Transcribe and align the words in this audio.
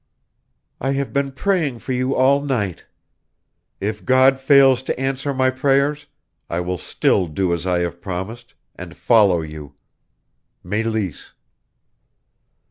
"I 0.79 0.93
have 0.93 1.13
been 1.13 1.31
praying 1.31 1.77
for 1.77 1.93
you 1.93 2.15
all 2.15 2.41
night. 2.41 2.85
If 3.79 4.03
God 4.03 4.39
fails 4.39 4.81
to 4.81 4.99
answer 4.99 5.31
my 5.31 5.51
prayers 5.51 6.07
I 6.49 6.59
will 6.59 6.79
still 6.79 7.27
do 7.27 7.53
as 7.53 7.67
I 7.67 7.81
have 7.81 8.01
promised 8.01 8.55
and 8.75 8.95
follow 8.97 9.43
you." 9.43 9.75
"Meleese." 10.63 11.33